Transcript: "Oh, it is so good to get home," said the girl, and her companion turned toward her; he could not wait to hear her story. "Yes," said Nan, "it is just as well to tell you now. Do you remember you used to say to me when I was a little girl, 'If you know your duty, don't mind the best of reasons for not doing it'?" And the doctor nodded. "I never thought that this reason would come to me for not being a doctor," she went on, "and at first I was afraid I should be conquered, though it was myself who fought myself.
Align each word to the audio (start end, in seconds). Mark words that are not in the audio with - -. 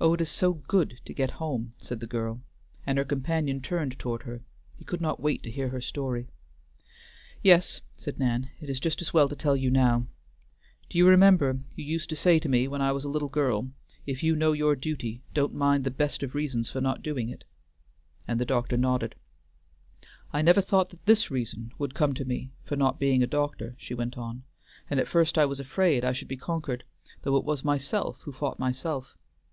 "Oh, 0.00 0.14
it 0.14 0.20
is 0.20 0.30
so 0.30 0.52
good 0.52 1.00
to 1.06 1.12
get 1.12 1.32
home," 1.42 1.74
said 1.76 1.98
the 1.98 2.06
girl, 2.06 2.40
and 2.86 2.98
her 2.98 3.04
companion 3.04 3.60
turned 3.60 3.98
toward 3.98 4.22
her; 4.22 4.44
he 4.76 4.84
could 4.84 5.00
not 5.00 5.18
wait 5.18 5.42
to 5.42 5.50
hear 5.50 5.70
her 5.70 5.80
story. 5.80 6.28
"Yes," 7.42 7.80
said 7.96 8.16
Nan, 8.16 8.48
"it 8.60 8.70
is 8.70 8.78
just 8.78 9.02
as 9.02 9.12
well 9.12 9.28
to 9.28 9.34
tell 9.34 9.56
you 9.56 9.72
now. 9.72 10.06
Do 10.88 10.98
you 10.98 11.08
remember 11.08 11.58
you 11.74 11.84
used 11.84 12.08
to 12.10 12.16
say 12.16 12.38
to 12.38 12.48
me 12.48 12.68
when 12.68 12.80
I 12.80 12.92
was 12.92 13.02
a 13.02 13.08
little 13.08 13.28
girl, 13.28 13.72
'If 14.06 14.22
you 14.22 14.36
know 14.36 14.52
your 14.52 14.76
duty, 14.76 15.20
don't 15.34 15.52
mind 15.52 15.82
the 15.82 15.90
best 15.90 16.22
of 16.22 16.32
reasons 16.36 16.70
for 16.70 16.80
not 16.80 17.02
doing 17.02 17.28
it'?" 17.28 17.42
And 18.28 18.38
the 18.38 18.46
doctor 18.46 18.76
nodded. 18.76 19.16
"I 20.32 20.42
never 20.42 20.62
thought 20.62 20.90
that 20.90 21.04
this 21.06 21.28
reason 21.28 21.72
would 21.76 21.96
come 21.96 22.14
to 22.14 22.24
me 22.24 22.52
for 22.62 22.76
not 22.76 23.00
being 23.00 23.24
a 23.24 23.26
doctor," 23.26 23.74
she 23.80 23.94
went 23.94 24.16
on, 24.16 24.44
"and 24.88 25.00
at 25.00 25.08
first 25.08 25.36
I 25.36 25.44
was 25.46 25.58
afraid 25.58 26.04
I 26.04 26.12
should 26.12 26.28
be 26.28 26.36
conquered, 26.36 26.84
though 27.22 27.36
it 27.36 27.42
was 27.44 27.64
myself 27.64 28.20
who 28.20 28.30
fought 28.32 28.60
myself. 28.60 29.16